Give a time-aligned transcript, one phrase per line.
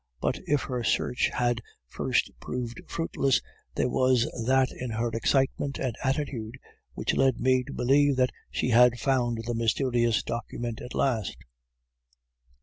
[0.19, 3.39] But if her search had at first proved fruitless,
[3.75, 6.57] there was that in her excitement and attitude
[6.95, 11.37] which led me to believe that she had found the mysterious documents at last.